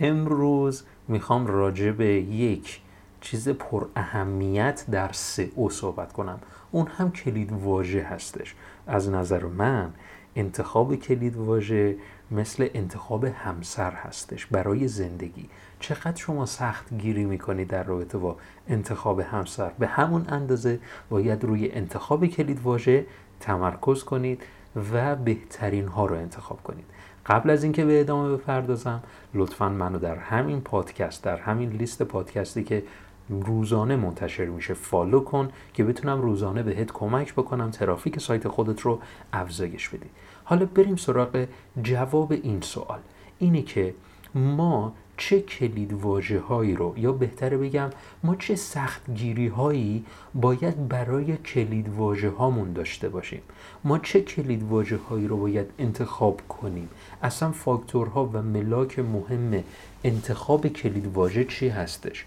امروز 0.00 0.84
می‌خوام 1.08 1.46
راجع 1.46 1.90
به 1.90 2.06
یک 2.14 2.80
چیز 3.20 3.48
پر 3.48 3.86
اهمیت 3.96 4.84
در 4.90 5.10
او 5.54 5.70
صحبت 5.70 6.12
کنم. 6.12 6.38
اون 6.70 6.86
هم 6.86 7.12
کلید 7.12 7.52
واژه 7.52 8.02
هستش. 8.02 8.54
از 8.86 9.08
نظر 9.10 9.44
من 9.44 9.90
انتخاب 10.36 10.94
کلید 10.94 11.36
واژه 11.36 11.96
مثل 12.30 12.68
انتخاب 12.74 13.24
همسر 13.24 13.90
هستش 13.90 14.46
برای 14.46 14.88
زندگی. 14.88 15.48
چقدر 15.80 16.16
شما 16.16 16.46
سخت 16.46 16.94
گیری 16.94 17.24
می‌کنید 17.24 17.68
در 17.68 17.82
رابطه 17.82 18.18
با 18.18 18.36
انتخاب 18.68 19.20
همسر؟ 19.20 19.70
به 19.78 19.86
همون 19.86 20.26
اندازه 20.28 20.80
باید 21.10 21.44
روی 21.44 21.70
انتخاب 21.70 22.26
کلید 22.26 22.60
واژه 22.62 23.06
تمرکز 23.40 24.04
کنید. 24.04 24.42
و 24.92 25.16
بهترین 25.16 25.88
ها 25.88 26.06
رو 26.06 26.16
انتخاب 26.16 26.62
کنید. 26.62 26.84
قبل 27.26 27.50
از 27.50 27.64
اینکه 27.64 27.84
به 27.84 28.00
ادامه 28.00 28.36
بپردازم 28.36 29.02
لطفا 29.34 29.68
منو 29.68 29.98
در 29.98 30.16
همین 30.16 30.60
پادکست 30.60 31.24
در 31.24 31.36
همین 31.36 31.70
لیست 31.70 32.02
پادکستی 32.02 32.64
که 32.64 32.82
روزانه 33.30 33.96
منتشر 33.96 34.44
میشه 34.44 34.74
فالو 34.74 35.20
کن 35.20 35.48
که 35.74 35.84
بتونم 35.84 36.22
روزانه 36.22 36.62
بهت 36.62 36.92
کمک 36.92 37.32
بکنم 37.32 37.70
ترافیک 37.70 38.20
سایت 38.20 38.48
خودت 38.48 38.80
رو 38.80 39.00
افزایش 39.32 39.88
بدی. 39.88 40.06
حالا 40.44 40.66
بریم 40.66 40.96
سراغ 40.96 41.46
جواب 41.82 42.32
این 42.32 42.60
سوال. 42.60 42.98
اینه 43.38 43.62
که 43.62 43.94
ما 44.34 44.92
چه 45.20 45.40
کلید 45.40 45.92
واجه 45.92 46.40
هایی 46.40 46.74
رو 46.74 46.94
یا 46.96 47.12
بهتره 47.12 47.56
بگم 47.56 47.90
ما 48.24 48.36
چه 48.36 48.56
سخت 48.56 49.10
گیری 49.14 49.48
هایی 49.48 50.04
باید 50.34 50.88
برای 50.88 51.36
کلید 51.36 51.88
واجه 51.88 52.28
هامون 52.28 52.72
داشته 52.72 53.08
باشیم. 53.08 53.42
ما 53.84 53.98
چه 53.98 54.20
کلید 54.20 54.62
واجه 54.62 54.96
هایی 54.96 55.28
رو 55.28 55.36
باید 55.36 55.66
انتخاب 55.78 56.40
کنیم؟ 56.48 56.88
اصلا 57.22 57.50
فاکتورها 57.52 58.30
و 58.32 58.42
ملاک 58.42 58.98
مهم 58.98 59.64
انتخاب 60.04 60.66
کلید 60.68 61.06
واژه 61.06 61.44
چی 61.44 61.68
هستش؟ 61.68 62.24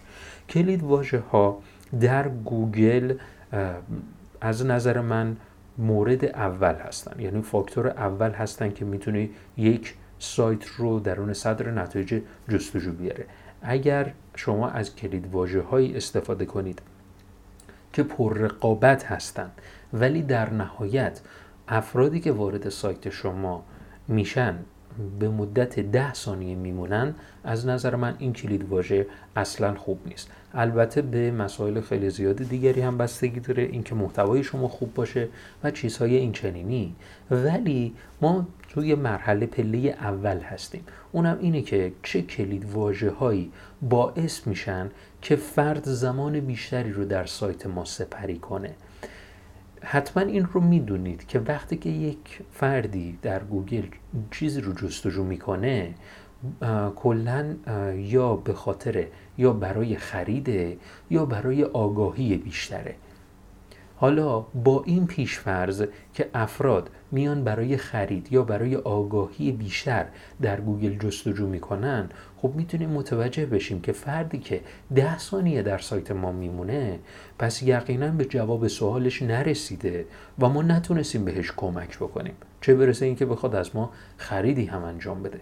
کلید 0.49 0.83
واژه 0.83 1.23
ها 1.31 1.61
در 2.01 2.29
گوگل 2.29 3.13
از 4.41 4.65
نظر 4.65 5.01
من 5.01 5.37
مورد 5.77 6.25
اول 6.25 6.75
هستن. 6.75 7.19
یعنی 7.19 7.41
فاکتور 7.41 7.87
اول 7.87 8.31
هستن 8.31 8.71
که 8.71 8.85
می‌تونی 8.85 9.29
یک 9.57 9.93
سایت 10.23 10.65
رو 10.65 10.99
درون 10.99 11.33
صدر 11.33 11.71
نتایج 11.71 12.21
جستجو 12.49 12.91
بیاره. 12.91 13.25
اگر 13.61 14.13
شما 14.35 14.69
از 14.69 14.95
کلید 14.95 15.27
واژه 15.31 15.61
هایی 15.61 15.95
استفاده 15.97 16.45
کنید 16.45 16.81
که 17.93 18.03
پر 18.03 18.37
رقابت 18.37 19.05
هستند 19.05 19.51
ولی 19.93 20.21
در 20.21 20.49
نهایت 20.53 21.21
افرادی 21.67 22.19
که 22.19 22.31
وارد 22.31 22.69
سایت 22.69 23.09
شما 23.09 23.63
میشن 24.07 24.55
به 25.19 25.29
مدت 25.29 25.79
ده 25.79 26.13
ثانیه 26.13 26.55
میمونن 26.55 27.15
از 27.43 27.67
نظر 27.67 27.95
من 27.95 28.15
این 28.19 28.33
کلید 28.33 28.69
واژه 28.69 29.07
اصلا 29.35 29.75
خوب 29.75 29.99
نیست. 30.05 30.31
البته 30.53 31.01
به 31.01 31.31
مسائل 31.31 31.81
خیلی 31.81 32.09
زیاد 32.09 32.35
دیگری 32.35 32.81
هم 32.81 32.97
بستگی 32.97 33.39
داره 33.39 33.63
اینکه 33.63 33.95
محتوای 33.95 34.43
شما 34.43 34.67
خوب 34.67 34.93
باشه 34.93 35.27
و 35.63 35.71
چیزهای 35.71 36.15
این 36.15 36.31
چنینی 36.31 36.95
ولی 37.31 37.93
ما 38.21 38.47
توی 38.69 38.95
مرحله 38.95 39.45
پله 39.45 39.77
اول 39.77 40.39
هستیم. 40.39 40.83
اونم 41.11 41.37
اینه 41.41 41.61
که 41.61 41.91
چه 42.03 42.21
کلید 42.21 42.65
واجه 42.65 43.09
هایی 43.09 43.51
باعث 43.81 44.47
میشن 44.47 44.91
که 45.21 45.35
فرد 45.35 45.83
زمان 45.89 46.39
بیشتری 46.39 46.91
رو 46.91 47.05
در 47.05 47.25
سایت 47.25 47.65
ما 47.65 47.85
سپری 47.85 48.37
کنه. 48.37 48.73
حتما 49.83 50.23
این 50.23 50.45
رو 50.45 50.61
می‌دونید 50.61 51.27
که 51.27 51.39
وقتی 51.39 51.77
که 51.77 51.89
یک 51.89 52.39
فردی 52.51 53.17
در 53.21 53.43
گوگل 53.43 53.83
چیزی 54.31 54.61
رو 54.61 54.73
جستجو 54.73 55.23
می‌کنه 55.23 55.93
کلا 56.95 57.55
یا 57.97 58.35
به 58.35 58.53
خاطر 58.53 59.07
یا 59.37 59.53
برای 59.53 59.95
خریده 59.95 60.77
یا 61.09 61.25
برای 61.25 61.63
آگاهی 61.63 62.37
بیشتره. 62.37 62.95
حالا 64.03 64.39
با 64.39 64.83
این 64.85 65.07
پیشفرض 65.07 65.83
که 66.13 66.29
افراد 66.33 66.89
میان 67.11 67.43
برای 67.43 67.77
خرید 67.77 68.27
یا 68.31 68.43
برای 68.43 68.75
آگاهی 68.75 69.51
بیشتر 69.51 70.05
در 70.41 70.61
گوگل 70.61 70.97
جستجو 70.97 71.47
می‌کنن 71.47 72.09
خب 72.37 72.51
می‌تونیم 72.55 72.89
متوجه 72.89 73.45
بشیم 73.45 73.81
که 73.81 73.91
فردی 73.91 74.39
که 74.39 74.61
ده 74.95 75.17
ثانیه 75.17 75.61
در 75.61 75.77
سایت 75.77 76.11
ما 76.11 76.31
میمونه 76.31 76.99
پس 77.39 77.63
یقینا 77.63 78.07
به 78.07 78.25
جواب 78.25 78.67
سوالش 78.67 79.21
نرسیده 79.21 80.05
و 80.39 80.49
ما 80.49 80.61
نتونستیم 80.61 81.25
بهش 81.25 81.51
کمک 81.57 81.97
بکنیم. 81.97 82.33
چه 82.61 82.75
برسه 82.75 83.05
اینکه 83.05 83.25
بخواد 83.25 83.55
از 83.55 83.75
ما 83.75 83.91
خریدی 84.17 84.65
هم 84.65 84.83
انجام 84.83 85.23
بده. 85.23 85.39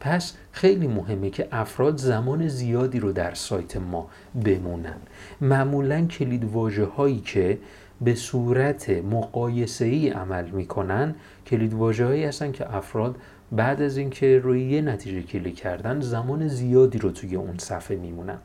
پس 0.00 0.36
خیلی 0.52 0.86
مهمه 0.86 1.30
که 1.30 1.48
افراد 1.52 1.96
زمان 1.96 2.48
زیادی 2.48 3.00
رو 3.00 3.12
در 3.12 3.34
سایت 3.34 3.76
ما 3.76 4.10
بمونن. 4.44 5.00
معمولا 5.40 6.06
کلید 6.06 6.44
واژه 6.44 6.84
هایی 6.84 7.20
که 7.20 7.58
به 8.04 8.14
صورت 8.14 8.90
مقایسه 8.90 9.84
ای 9.84 10.08
عمل 10.08 10.50
می‌کنن. 10.50 11.14
کلید 11.46 11.72
هایی 12.00 12.24
هستن 12.24 12.52
که 12.52 12.76
افراد 12.76 13.16
بعد 13.52 13.82
از 13.82 13.96
اینکه 13.96 14.38
روی 14.38 14.64
یه 14.64 14.82
نتیجه 14.82 15.22
کلیک 15.22 15.56
کردن 15.56 16.00
زمان 16.00 16.48
زیادی 16.48 16.98
رو 16.98 17.10
توی 17.10 17.36
اون 17.36 17.58
صفحه 17.58 17.96
میمونن. 17.96 18.38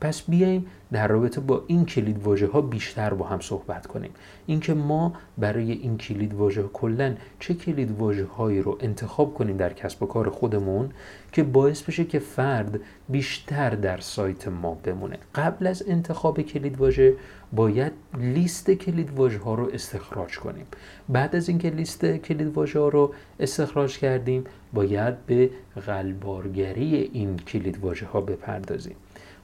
پس 0.00 0.22
بیایم 0.22 0.66
در 0.92 1.08
رابطه 1.08 1.40
با 1.40 1.64
این 1.66 1.84
کلید 1.84 2.22
واژه 2.22 2.46
ها 2.46 2.60
بیشتر 2.60 3.14
با 3.14 3.26
هم 3.26 3.40
صحبت 3.40 3.86
کنیم. 3.86 4.10
اینکه 4.46 4.74
ما 4.74 5.12
برای 5.38 5.72
این 5.72 5.98
کلید 5.98 6.34
واژه 6.34 6.62
کلا 6.72 7.14
چه 7.40 7.54
کلید 7.54 7.90
واژه 7.90 8.24
هایی 8.24 8.62
رو 8.62 8.78
انتخاب 8.80 9.34
کنیم 9.34 9.56
در 9.56 9.72
کسب 9.72 10.02
و 10.02 10.06
کار 10.06 10.30
خودمون 10.30 10.90
که 11.32 11.42
باعث 11.42 11.82
بشه 11.82 12.04
که 12.04 12.18
فرد 12.18 12.80
بیشتر 13.08 13.70
در 13.70 14.00
سایت 14.00 14.48
ما 14.48 14.74
بمونه. 14.74 15.18
قبل 15.34 15.66
از 15.66 15.84
انتخاب 15.86 16.40
کلید 16.40 16.78
واژه 16.78 17.14
باید 17.52 17.92
لیست 18.18 18.70
کلید 18.70 19.10
واژه 19.10 19.38
ها 19.38 19.54
رو 19.54 19.70
استخراج 19.72 20.38
کنیم. 20.38 20.66
بعد 21.08 21.36
از 21.36 21.48
اینکه 21.48 21.70
لیست 21.70 22.06
کلید 22.06 22.54
واژه 22.54 22.78
ها 22.78 22.88
رو 22.88 23.14
استخراج 23.40 23.98
کردیم 23.98 24.44
باید 24.72 25.26
به 25.26 25.50
غلبارگری 25.86 27.10
این 27.12 27.36
کلید 27.36 27.78
واژه 27.78 28.06
ها 28.06 28.20
بپردازیم. 28.20 28.96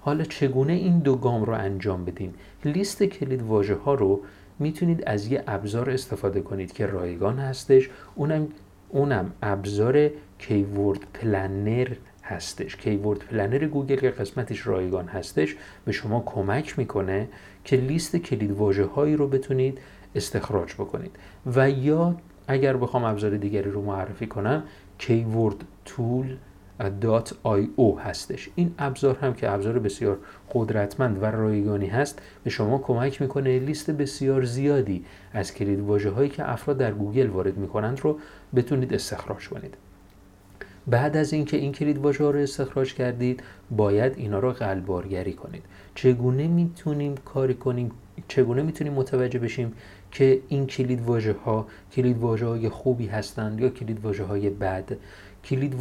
حالا 0.08 0.24
چگونه 0.24 0.72
این 0.72 0.98
دو 0.98 1.16
گام 1.16 1.44
رو 1.44 1.52
انجام 1.52 2.04
بدیم؟ 2.04 2.34
لیست 2.64 3.02
کلید 3.02 3.42
واژه 3.42 3.74
ها 3.74 3.94
رو 3.94 4.20
می‌تونید 4.58 5.04
از 5.06 5.32
یه 5.32 5.44
ابزار 5.46 5.90
استفاده 5.90 6.40
کنید 6.40 6.72
که 6.72 6.86
رایگان 6.86 7.38
هستش. 7.38 7.90
اونم 8.14 8.48
اونم 8.88 9.32
ابزار 9.42 10.10
keyword 10.38 11.00
planner 11.14 11.88
هستش. 12.22 12.76
keyword 12.76 13.18
planner 13.18 13.66
گوگل 13.66 13.96
که 13.96 14.10
قسمتش 14.10 14.66
رایگان 14.66 15.06
هستش 15.06 15.56
به 15.84 15.92
شما 15.92 16.22
کمک 16.26 16.78
می‌کنه 16.78 17.28
که 17.64 17.76
لیست 17.76 18.16
کلید 18.16 18.50
واژه 18.50 18.84
هایی 18.84 19.16
رو 19.16 19.28
بتونید 19.28 19.78
استخراج 20.14 20.74
بکنید. 20.74 21.16
و 21.46 21.70
یا 21.70 22.16
اگر 22.46 22.76
بخوام 22.76 23.04
ابزار 23.04 23.36
دیگری 23.36 23.70
رو 23.70 23.82
معرفی 23.82 24.26
کنم 24.26 24.62
keyword 24.98 25.64
tool 25.84 26.36
.io 26.80 27.98
هستش. 28.00 28.48
این 28.54 28.74
ابزار 28.78 29.16
هم 29.16 29.34
که 29.34 29.50
ابزار 29.50 29.78
بسیار 29.78 30.18
قدرتمند 30.52 31.22
و 31.22 31.26
رایگانی 31.26 31.86
هست 31.86 32.22
به 32.44 32.50
شما 32.50 32.78
کمک 32.78 33.22
می‌کنه 33.22 33.58
لیست 33.58 33.90
بسیار 33.90 34.44
زیادی 34.44 35.04
از 35.32 35.54
کلید 35.54 35.80
واژه 35.80 36.10
هایی 36.10 36.28
که 36.28 36.50
افراد 36.50 36.78
در 36.78 36.92
گوگل 36.92 37.26
وارد 37.26 37.56
می‌کنند 37.56 38.00
رو 38.00 38.18
بتونید 38.56 38.94
استخراج 38.94 39.48
کنید. 39.48 39.74
بعد 40.86 41.16
از 41.16 41.32
اینکه 41.32 41.56
این 41.56 41.72
کلید 41.72 41.98
واژه 41.98 42.24
رو 42.24 42.38
استخراج 42.38 42.94
کردید 42.94 43.42
باید 43.70 44.12
اینا 44.16 44.38
رو 44.38 44.52
قلبارگری 44.52 45.32
کنید. 45.32 45.62
چگونه 45.94 46.46
می‌تونیم 46.46 47.14
کاری 47.14 47.54
کنیم؟ 47.54 47.90
چگونه 48.28 48.62
می‌تونیم 48.62 48.92
متوجه 48.92 49.38
بشیم 49.38 49.72
که 50.12 50.40
این 50.48 50.66
کلید 50.66 51.00
واژه 51.00 51.32
ها 51.44 51.66
کلید 51.92 52.18
واژه 52.18 52.46
های 52.46 52.68
خوبی 52.68 53.06
هستند 53.06 53.60
یا 53.60 53.68
کلید 53.68 54.04
واژه 54.04 54.24
های 54.24 54.50
بد؟ 54.50 54.96
کلید 55.48 55.74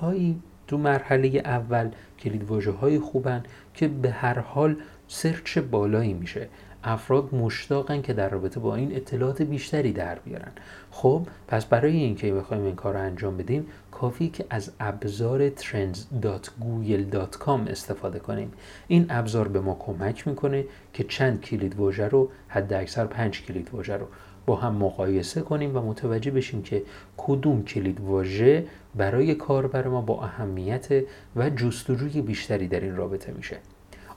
هایی 0.00 0.42
تو 0.66 0.78
مرحله 0.78 1.42
اول 1.44 1.90
کلید 2.18 2.50
های 2.80 2.98
خوبن 2.98 3.42
که 3.74 3.88
به 3.88 4.10
هر 4.10 4.38
حال 4.38 4.76
سرچ 5.08 5.58
بالایی 5.58 6.12
میشه. 6.12 6.48
افراد 6.84 7.34
مشتاقن 7.34 8.02
که 8.02 8.12
در 8.12 8.28
رابطه 8.28 8.60
با 8.60 8.76
این 8.76 8.96
اطلاعات 8.96 9.42
بیشتری 9.42 9.92
در 9.92 10.18
بیارن. 10.18 10.52
خب 10.90 11.26
پس 11.48 11.64
برای 11.64 11.96
اینکه 11.96 12.32
بخوایم 12.32 12.64
این 12.64 12.74
کار 12.74 12.94
رو 12.94 13.00
انجام 13.00 13.36
بدیم 13.36 13.66
کافی 13.90 14.28
که 14.28 14.46
از 14.50 14.70
ابزار 14.80 15.50
trends.google.com 15.50 17.68
استفاده 17.68 18.18
کنیم. 18.18 18.52
این 18.88 19.06
ابزار 19.10 19.48
به 19.48 19.60
ما 19.60 19.76
کمک 19.80 20.28
می‌کنه 20.28 20.64
که 20.92 21.04
چند 21.04 21.40
کلید 21.40 21.76
واژه 21.76 22.08
رو 22.08 22.30
حد 22.48 22.72
اکثر 22.72 23.06
پنج 23.06 23.42
کلید 23.42 23.70
واژه 23.72 23.96
رو 23.96 24.06
با 24.46 24.56
هم 24.56 24.74
مقایسه 24.74 25.40
کنیم 25.40 25.76
و 25.76 25.80
متوجه 25.80 26.30
بشیم 26.30 26.62
که 26.62 26.82
کدوم 27.16 27.64
کلید 27.64 28.00
واژه 28.00 28.66
برای 28.94 29.34
کاربر 29.34 29.88
ما 29.88 30.00
با 30.00 30.22
اهمیت 30.22 30.88
و 31.36 31.50
جستجوی 31.50 32.22
بیشتری 32.22 32.68
در 32.68 32.80
این 32.80 32.96
رابطه 32.96 33.32
میشه. 33.32 33.56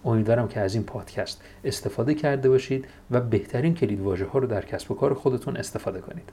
امیدوارم 0.05 0.47
که 0.47 0.59
از 0.59 0.75
این 0.75 0.83
پادکست 0.83 1.41
استفاده 1.63 2.13
کرده 2.13 2.49
باشید 2.49 2.85
و 3.11 3.21
بهترین 3.21 3.75
کلید 3.75 3.99
واژه 4.01 4.25
ها 4.25 4.39
رو 4.39 4.47
در 4.47 4.65
کسب 4.65 4.91
و 4.91 4.95
کار 4.95 5.13
خودتون 5.13 5.57
استفاده 5.57 5.99
کنید. 5.99 6.29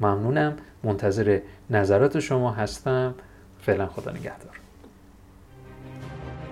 ممنونم. 0.00 0.56
منتظر 0.84 1.40
نظرات 1.70 2.20
شما 2.20 2.50
هستم. 2.50 3.14
فعلا 3.60 3.86
خدا 3.86 4.10
نگهدار. 4.10 4.60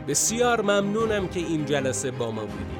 بسیار 0.08 0.60
ممنونم 0.60 1.28
که 1.28 1.40
این 1.40 1.64
جلسه 1.64 2.10
با 2.10 2.30
ما 2.30 2.40
بودید. 2.40 2.79